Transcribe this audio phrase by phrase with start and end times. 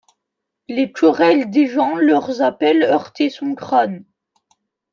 [0.67, 4.03] Les querelles des gens, leurs appels heurtaient son crâne.